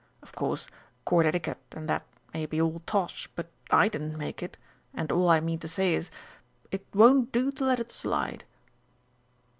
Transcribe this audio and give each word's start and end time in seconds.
Of 0.23 0.31
course, 0.31 0.67
Court 1.05 1.27
Etiquette 1.27 1.61
and 1.73 1.87
that 1.87 2.01
may 2.33 2.47
be 2.47 2.59
all 2.59 2.81
tosh, 2.87 3.29
but 3.35 3.51
I 3.69 3.87
didn't 3.87 4.17
make 4.17 4.41
it, 4.41 4.57
and 4.95 5.11
all 5.11 5.29
I 5.29 5.39
mean 5.39 5.59
to 5.59 5.67
say 5.67 5.93
is 5.93 6.09
it 6.71 6.83
won't 6.91 7.31
do 7.31 7.51
to 7.51 7.65
let 7.65 7.79
it 7.79 7.91
slide." 7.91 8.43